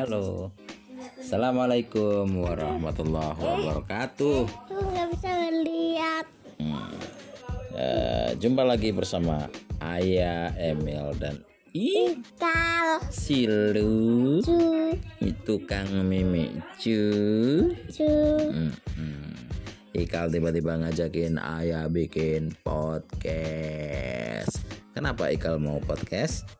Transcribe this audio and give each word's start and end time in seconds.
Halo. 0.00 0.48
Assalamualaikum 1.20 2.24
warahmatullahi 2.40 3.36
wabarakatuh. 3.36 4.48
Aku 4.48 4.80
nggak 4.80 5.12
bisa 5.12 5.32
lihat. 5.60 6.24
Hmm. 6.56 6.88
Eh, 7.76 8.32
jumpa 8.40 8.64
lagi 8.64 8.96
bersama 8.96 9.44
Ayah 9.76 10.56
Emil 10.56 11.12
dan 11.20 11.44
I 11.76 12.16
Kal, 12.40 13.04
Silu 13.12 14.40
cu, 14.40 14.96
itu 15.20 15.54
Kang 15.68 15.92
Mimi 16.08 16.48
cu. 16.80 17.04
cu. 17.92 18.08
Hmm, 18.40 18.72
hmm. 18.96 19.36
Ikal 20.00 20.32
tiba-tiba 20.32 20.80
ngajakin 20.80 21.36
Ayah 21.36 21.92
bikin 21.92 22.56
podcast. 22.64 24.64
Kenapa 24.96 25.28
Ikal 25.28 25.60
mau 25.60 25.76
podcast? 25.84 26.59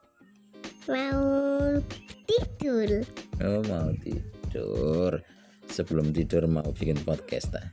Mau 0.91 1.79
tidur. 2.27 3.07
Oh 3.39 3.63
mau 3.71 3.95
tidur. 4.03 5.23
Sebelum 5.71 6.11
tidur 6.11 6.51
mau 6.51 6.67
bikin 6.75 6.99
podcast 7.07 7.55
ah. 7.55 7.71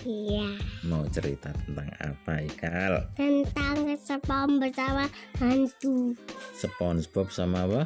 Iya. 0.00 0.56
Mau 0.88 1.04
cerita 1.12 1.52
tentang 1.52 1.92
apa 2.00 2.40
Ikal? 2.40 3.04
Tentang 3.20 3.84
sepam 4.00 4.56
bersama 4.56 5.04
hantu. 5.36 6.16
SpongeBob 6.56 7.28
sama 7.28 7.68
apa? 7.68 7.84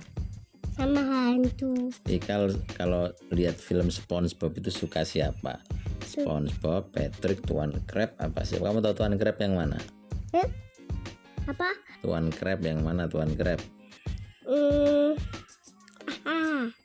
Sama 0.79 1.03
hantu. 1.03 1.91
Ikal 2.07 2.55
kalau 2.79 3.11
lihat 3.35 3.59
film 3.59 3.91
SpongeBob 3.91 4.63
itu 4.63 4.71
suka 4.71 5.03
siapa? 5.03 5.59
SpongeBob, 6.07 6.95
Patrick, 6.95 7.43
Tuan 7.43 7.75
Crab 7.91 8.15
apa 8.23 8.47
sih? 8.47 8.63
Kamu 8.63 8.79
tahu 8.79 8.95
Tuan 8.95 9.19
Crab 9.19 9.43
yang 9.43 9.59
mana? 9.59 9.79
Eh? 10.39 10.47
Apa? 11.51 11.67
Tuan 11.99 12.31
Crab 12.31 12.63
yang 12.63 12.87
mana 12.87 13.11
Tuan 13.11 13.35
Crab? 13.35 13.59
Hmm. 14.49 15.13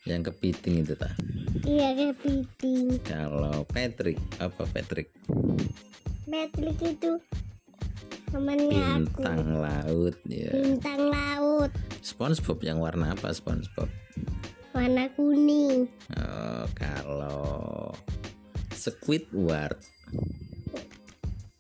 Yang 0.04 0.22
kepiting 0.36 0.84
itu 0.84 0.94
tak? 1.00 1.16
iya 1.64 1.96
kepiting. 1.96 3.00
Kalau 3.08 3.64
Patrick 3.72 4.20
apa 4.38 4.68
Patrick? 4.68 5.08
Patrick 6.28 6.76
itu 6.84 7.12
temannya 8.28 9.00
aku. 9.00 9.24
Bintang 9.24 9.64
laut 9.64 10.16
ya. 10.28 10.52
Bintang 10.52 11.02
laut. 11.08 11.72
SpongeBob 12.04 12.60
yang 12.68 12.84
warna 12.84 13.16
apa 13.16 13.32
SpongeBob? 13.32 13.88
Warna 14.76 15.08
kuning. 15.16 15.88
Oh, 16.20 16.68
kalau 16.76 17.96
Squidward 18.76 19.80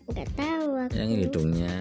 Nggak 0.04 0.30
tahu 0.36 0.68
aku. 0.84 0.92
yang 1.00 1.10
hidungnya 1.16 1.78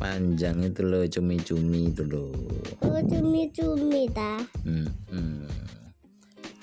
panjang 0.00 0.64
itu 0.64 0.80
loh 0.80 1.04
cumi-cumi 1.04 1.92
itu 1.92 2.02
loh. 2.08 2.32
Oh, 2.80 2.96
cumi-cumi 3.04 4.08
ta. 4.08 4.40
Hmm, 4.64 4.88
hmm. 5.12 5.44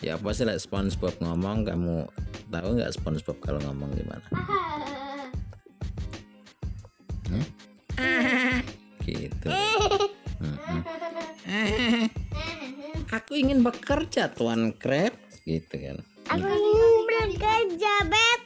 Ya 0.02 0.18
apa 0.18 0.34
sih 0.34 0.46
like 0.46 0.58
SpongeBob 0.58 1.14
ngomong 1.22 1.70
kamu 1.70 2.10
tahu 2.50 2.68
nggak 2.82 2.98
SpongeBob 2.98 3.38
kalau 3.46 3.62
ngomong 3.70 3.94
gimana? 3.94 4.26
Gitu. 9.08 9.48
Hmm, 10.42 10.58
hmm. 10.58 10.82
Aku 13.08 13.40
ingin 13.40 13.64
bekerja 13.64 14.34
Tuan 14.36 14.76
Crab 14.76 15.16
gitu 15.48 15.76
kan. 15.80 15.98
Aku 16.28 16.44
ingin 16.44 16.94
bekerja, 17.08 17.94
Beb. 18.04 18.42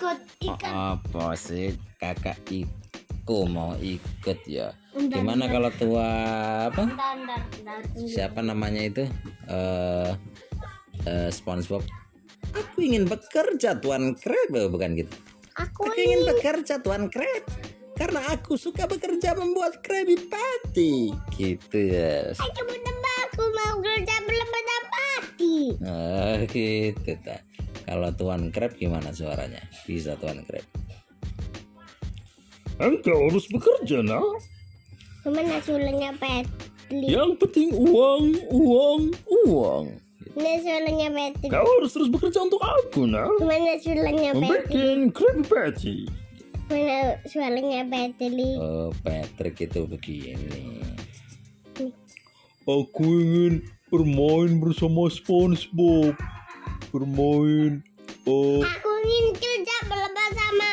Ikut, 0.00 0.16
ikut, 0.40 0.56
ikut. 0.64 0.72
Apa 0.72 1.36
sih 1.36 1.76
kakak 2.00 2.40
Iko 2.48 3.44
mau 3.44 3.76
ikut 3.76 4.48
ya? 4.48 4.72
Bentar, 4.96 5.20
Gimana 5.20 5.44
kalau 5.52 5.68
tua 5.76 6.08
apa? 6.72 6.88
Bentar, 6.88 7.20
bentar. 7.20 7.80
Siapa 8.08 8.40
namanya 8.40 8.80
itu? 8.80 9.04
Eh 9.44 10.10
eh, 11.04 11.28
SpongeBob. 11.28 11.84
Aku 12.56 12.80
ingin 12.80 13.04
bekerja 13.04 13.76
Tuan 13.76 14.16
Crab 14.16 14.48
Oh, 14.56 14.72
bukan 14.72 14.96
gitu. 14.96 15.12
Aku 15.60 15.84
Aku 15.84 16.00
ingin 16.00 16.24
bekerja 16.24 16.80
Tuan 16.80 17.12
Crab 17.12 17.44
karena 18.00 18.24
aku 18.32 18.56
suka 18.56 18.88
bekerja 18.88 19.36
membuat 19.36 19.84
Krabby 19.84 20.16
Patty. 20.16 21.12
Gitu 21.36 21.76
ya. 21.92 22.32
Tembak, 22.40 23.18
aku 23.28 23.42
mau 23.52 23.76
kerja 23.84 24.16
bersama 24.24 24.76
pati. 24.88 25.56
Oh 25.84 26.40
gitu 26.48 27.12
ta. 27.20 27.36
Kalau 27.90 28.06
Tuan 28.14 28.54
Crab 28.54 28.78
gimana 28.78 29.10
suaranya? 29.10 29.58
Bisa 29.82 30.14
Tuan 30.14 30.46
Crab. 30.46 30.62
Engkau 32.78 33.26
harus 33.26 33.50
bekerja, 33.50 34.06
nak. 34.06 34.22
Gimana 35.26 35.58
sulanya 35.58 36.14
Petli? 36.14 37.10
Yang 37.10 37.42
penting 37.42 37.74
uang, 37.74 38.38
uang, 38.54 39.02
uang. 39.26 39.84
Gimana 40.22 40.58
sulanya 40.62 41.08
Petli? 41.10 41.50
Kau 41.50 41.66
harus 41.66 41.90
terus 41.90 42.08
bekerja 42.14 42.46
untuk 42.46 42.62
aku, 42.62 43.10
nak. 43.10 43.26
Gimana 43.42 43.74
sulanya 43.82 44.30
Petli? 44.38 44.46
Membuat 44.46 45.10
Krabby 45.10 45.44
Patty. 45.50 45.96
Gimana 46.70 47.18
sulanya 47.26 47.80
Petli? 47.90 48.50
Oh 48.54 48.94
Patrick 49.02 49.58
itu 49.66 49.82
begini. 49.90 50.78
Aku 52.70 53.02
ingin 53.02 53.66
bermain 53.90 54.62
bersama 54.62 55.10
SpongeBob. 55.10 56.14
Bermain. 56.90 57.82
Oh, 58.26 58.60
Aku 58.60 58.90
ingin 59.06 59.26
kerja 59.38 59.76
bersama 59.86 60.70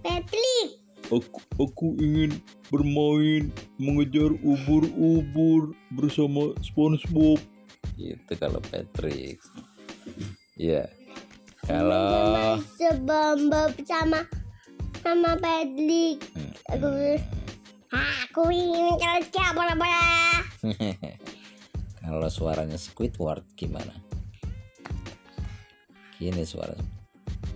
Petli. 0.00 0.80
aku, 1.10 1.40
aku 1.60 1.86
ingin 2.00 2.32
bermain 2.72 3.52
mengejar 3.76 4.32
ubur-ubur 4.40 5.76
bersama 5.92 6.56
SpongeBob. 6.64 7.38
Itu 8.00 8.32
kalau 8.40 8.64
Patrick. 8.72 9.36
Ya. 10.56 10.88
Kalau 11.68 12.58
Sebamba 12.80 13.68
sama 13.84 14.24
sama 15.04 15.36
Petli. 15.36 16.16
Hmm. 16.32 16.52
Aku 16.72 16.88
aku 17.92 18.42
ingin 18.48 18.96
kerja 18.96 19.44
bersama 19.52 19.86
kalau 22.04 22.28
suaranya 22.28 22.76
Squidward 22.76 23.44
gimana? 23.56 23.92
Gini 26.20 26.44
suaranya. 26.44 26.84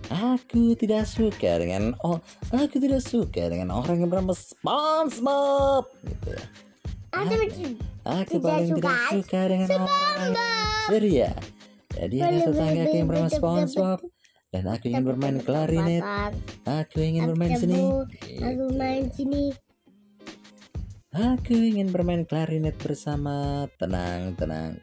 Aku 0.09 0.73
tidak 0.73 1.05
suka 1.05 1.61
dengan 1.61 1.93
oh, 2.01 2.17
aku 2.53 2.77
tidak 2.81 3.05
suka 3.05 3.49
dengan 3.49 3.73
orang 3.73 4.01
yang 4.01 4.09
bernama 4.09 4.33
SpongeBob. 4.33 5.85
Gitu 6.01 6.29
ya. 6.33 6.45
Aku 7.15 7.33
Aku 8.05 8.37
Tidak 8.37 8.45
paling 8.45 8.69
suka 8.69 8.85
tidak 8.85 9.09
suka 9.17 9.39
dengan 9.49 9.69
orang 9.81 10.31
ceria. 10.89 11.31
Jadi 11.95 12.15
ada 12.21 12.37
tetangga 12.37 12.83
yang 12.91 13.07
bernama 13.09 13.29
SpongeBob 13.33 13.99
dan 14.53 14.63
aku 14.71 14.83
ingin 14.87 15.05
bermain 15.05 15.37
klarinet. 15.41 16.03
Aku 16.63 16.97
ingin 17.01 17.27
bermain 17.33 17.53
seni. 17.57 17.81
Aku 18.39 18.63
main 18.77 19.09
sini. 19.09 19.51
Aku 21.15 21.55
ingin 21.55 21.89
bermain 21.89 22.27
klarinet 22.27 22.75
bersama 22.77 23.65
tenang 23.79 24.35
tenang. 24.35 24.77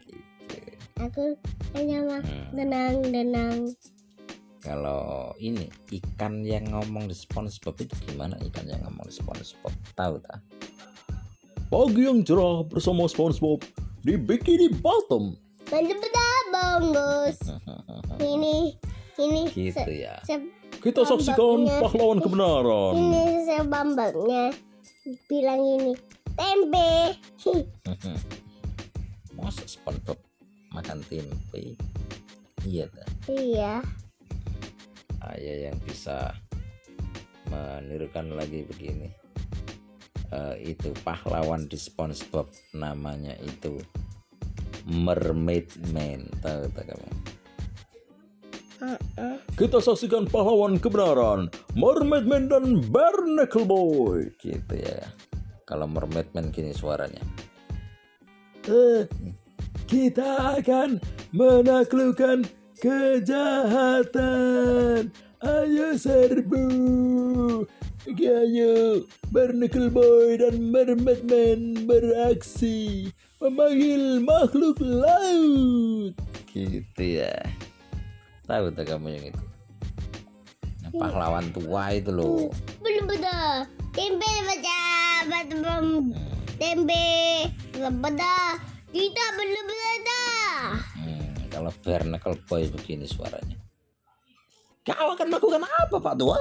Aku 1.02 1.34
hanya 1.72 1.98
mah 2.00 2.22
Hmm. 2.22 2.54
tenang. 3.02 3.56
Kalau 4.62 5.34
ini 5.36 5.66
ikan 5.90 6.40
yang 6.40 6.70
ngomong 6.70 7.10
di 7.10 7.14
SpongeBob 7.14 7.74
itu 7.76 7.94
gimana 8.06 8.38
ikan 8.44 8.62
yang 8.64 8.78
ngomong 8.82 9.02
di 9.04 9.12
SpongeBob? 9.12 9.74
Tahu 9.92 10.14
tak? 10.22 10.38
Pagi 11.66 12.02
yang 12.02 12.22
cerah 12.22 12.62
bersama 12.62 13.04
SpongeBob 13.04 13.66
di 14.00 14.14
Bikini 14.14 14.70
Bottom. 14.70 15.34
Bungkus. 16.52 17.38
Ini 18.22 18.76
ini 19.14 19.42
gitu 19.48 19.76
se- 19.78 19.98
ya. 19.98 20.14
se- 20.22 20.52
Kita 20.78 21.02
saksikan 21.02 21.64
pahlawan 21.80 22.18
kebenaran. 22.18 22.92
ini 22.92 23.24
sebambangnya 23.44 24.44
bilang 25.26 25.60
ini 25.60 25.92
tempe. 26.32 27.18
Masa 29.34 29.64
SpongeBob 29.64 30.16
makan 30.72 31.04
tempe? 31.06 31.76
Iya 32.66 32.88
dah. 32.90 33.08
iya. 33.28 33.74
Ayah 35.22 35.70
yang 35.70 35.78
bisa 35.86 36.34
menirukan 37.52 38.32
lagi 38.34 38.66
begini. 38.66 39.12
Eh, 40.32 40.72
itu 40.72 40.90
pahlawan 41.04 41.68
di 41.68 41.76
SpongeBob 41.76 42.48
namanya 42.72 43.36
itu 43.44 43.76
Mermaid 44.88 45.68
Man. 45.92 46.26
Tahu 46.40 46.72
tak 46.72 46.88
kamu? 46.88 47.08
Kita 49.54 49.78
saksikan 49.78 50.26
pahlawan 50.26 50.74
kebenaran, 50.74 51.46
Mermaid 51.78 52.26
Man 52.26 52.50
dan 52.50 52.82
Barnacle 52.90 53.62
Boy. 53.62 54.32
Gitu 54.42 54.74
ya. 54.74 55.06
Kalau 55.68 55.86
Mermaid 55.86 56.34
Man 56.34 56.50
gini 56.50 56.74
suaranya. 56.74 57.22
Eh, 58.66 59.06
kita 59.92 60.56
akan 60.56 60.96
menaklukkan 61.36 62.48
kejahatan. 62.80 64.32
Ayo 65.44 65.92
serbu. 66.00 66.64
Ayo, 68.08 69.04
Barnacle 69.28 69.92
Boy 69.92 70.40
dan 70.40 70.72
Mermaid 70.72 71.28
Man 71.28 71.84
beraksi 71.84 73.12
memanggil 73.36 74.24
makhluk 74.24 74.80
laut. 74.80 76.14
gitu 76.52 77.02
ya 77.16 77.32
tahu 78.44 78.68
tak 78.76 78.92
kamu 78.92 79.08
yang 79.16 79.32
itu 79.32 79.42
Yang 80.84 80.92
pahlawan 81.00 81.48
tua 81.56 81.96
itu 81.96 82.12
loh 82.12 82.52
Belum 82.84 83.08
betul. 83.08 83.64
Tempe 83.96 84.28
baca 84.44 84.80
bom. 85.48 86.12
Hmm, 86.12 86.36
Tempe 86.60 87.48
lebeda. 87.76 88.60
Kita 88.92 89.24
belum 89.40 89.64
beda. 89.64 90.24
hmm, 91.00 91.32
kalau 91.48 91.72
Barnacle 91.80 92.36
Boy 92.44 92.68
begini 92.68 93.08
suaranya 93.08 93.56
kau 94.82 95.14
akan 95.14 95.26
melakukan 95.30 95.62
apa 95.64 95.96
pak 95.96 96.14
tua 96.18 96.38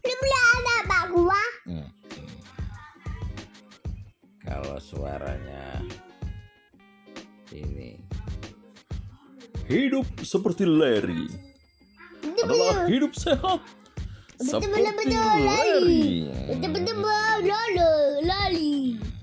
Belum 0.00 0.20
ada 0.22 0.76
pak 0.86 1.04
gua. 1.12 1.42
Hmm, 1.66 1.86
hmm. 1.86 2.38
kalau 4.42 4.76
suaranya 4.82 5.82
ini 7.54 7.98
Hidup 9.66 10.06
seperti 10.22 10.62
Larry 10.62 11.26
adalah 12.22 12.86
hidup 12.86 13.12
sehat. 13.18 13.60
Betul 14.36 14.46
Seperti 14.62 14.78
betul 14.84 14.94
betul 14.94 15.38
lali. 15.42 16.04
Larry. 18.22 19.15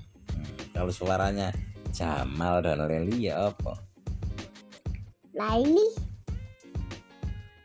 Kalau 0.74 0.90
suaranya 0.90 1.54
Jamal 1.94 2.60
dan 2.60 2.82
Leli 2.84 3.30
ya 3.30 3.48
apa 3.54 3.78
Lali. 5.34 5.82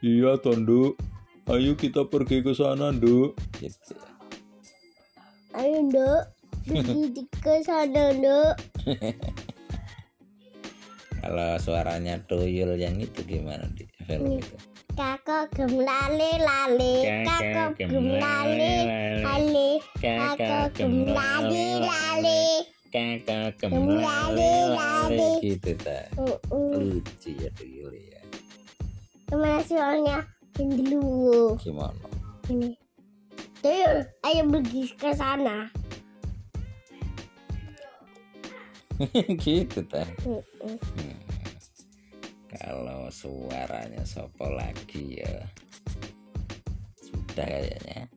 Iya, 0.01 0.41
Tondo. 0.41 0.97
Ayo 1.45 1.77
kita 1.77 2.01
pergi 2.09 2.41
ke 2.41 2.49
sana, 2.49 2.89
Nduk. 2.89 3.37
gitu. 3.61 3.93
Ayo 5.53 5.85
dok. 5.93 6.23
Pergi 6.65 7.23
ke 7.45 7.61
sana 7.61 8.09
dok. 8.17 8.53
kalau 11.19 11.51
suaranya 11.59 12.15
Tuyul 12.25 12.79
yang 12.79 12.95
itu 12.95 13.21
gimana 13.27 13.67
di 13.75 13.83
film 14.07 14.39
itu 14.39 14.55
Kakak 14.95 15.51
gemlale 15.51 16.39
lale. 16.39 16.95
Kakak 17.27 17.75
gemlale 17.75 18.75
lale. 19.19 19.69
Kakak 19.99 20.79
gemlale 20.79 21.67
lale. 21.83 22.68
Kakak 22.89 23.57
Gemlale, 23.61 24.53
lale. 24.73 25.29
gitu 25.41 25.71
ta 25.77 26.09
lucu 26.73 27.29
ya 27.37 27.49
Tuyul 27.53 27.93
ya 27.95 28.21
Gimana 29.29 29.61
soalnya? 29.61 30.17
Ini 30.57 30.73
dulu. 30.89 31.53
gimana 31.61 32.01
Ini. 32.49 32.73
Tuyul, 33.61 34.01
ayo 34.25 34.41
pergi 34.49 34.83
ke 34.97 35.13
sana. 35.13 35.69
gitu 39.45 39.79
ta 39.85 40.03
Uh-uh. 40.25 40.75
kalau 42.49 43.07
suaranya 43.07 44.03
sopo 44.03 44.49
lagi 44.49 45.21
ya 45.21 45.45
sudah 46.99 47.47
kayaknya 47.47 48.09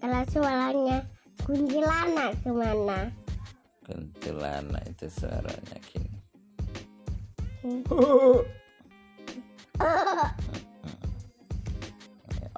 Kalau 0.00 0.22
suaranya 0.32 0.98
kuntilanak 1.44 2.32
ke 2.40 2.48
mana? 2.48 3.12
Kuntilanak 3.90 4.86
itu 4.86 5.10
suaranya 5.10 5.78
gini 5.90 6.18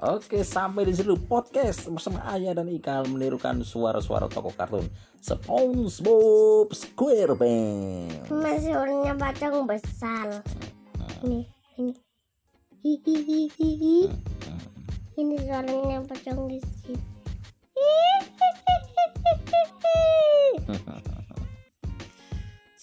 Oke, 0.03 0.43
sampai 0.43 0.83
di 0.83 0.91
situ 0.91 1.15
podcast 1.15 1.87
bersama 1.87 2.19
Ayah 2.27 2.51
dan 2.59 2.67
Ikal 2.67 3.07
menirukan 3.07 3.63
suara-suara 3.63 4.27
tokoh 4.27 4.51
kartun 4.51 4.83
SpongeBob 5.23 6.67
SquarePants. 6.75 8.27
Mas 8.27 8.67
suaranya 8.67 9.15
pocong 9.15 9.63
besar. 9.63 10.43
Ini, 11.23 11.47
ini. 11.79 11.95
Hihihihi. 12.83 14.11
Ini 15.15 15.35
suaranya 15.47 16.03
di 16.51 16.59
sini. 16.59 16.99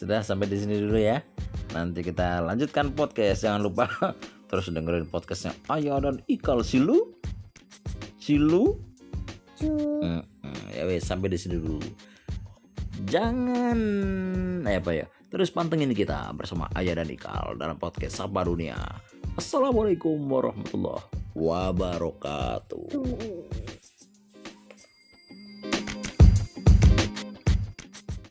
Sudah 0.00 0.24
sampai 0.24 0.48
di 0.48 0.56
sini 0.56 0.80
dulu 0.80 0.96
ya. 0.96 1.20
Nanti 1.76 2.00
kita 2.00 2.40
lanjutkan 2.40 2.96
podcast. 2.96 3.44
Jangan 3.44 3.60
lupa 3.60 3.84
terus 4.48 4.72
dengerin 4.72 5.04
podcastnya 5.04 5.52
Ayah 5.68 6.00
dan 6.00 6.24
Ikal 6.24 6.64
Silu. 6.64 7.20
Silu. 8.16 8.80
Hmm, 9.60 10.24
hmm, 10.24 10.64
ya 10.72 10.88
wes 10.88 11.04
sampai 11.04 11.28
di 11.28 11.36
sini 11.36 11.60
dulu. 11.60 11.84
Jangan 13.12 13.76
eh 14.64 14.80
apa 14.80 14.90
ya? 14.96 15.04
Terus 15.28 15.52
pantengin 15.52 15.92
kita 15.92 16.32
bersama 16.32 16.64
Ayah 16.72 16.96
dan 16.96 17.12
Ikal 17.12 17.60
dalam 17.60 17.76
podcast 17.76 18.24
Sapa 18.24 18.40
Dunia. 18.40 18.80
Assalamualaikum 19.36 20.16
warahmatullahi 20.16 21.04
wabarakatuh. 21.36 22.88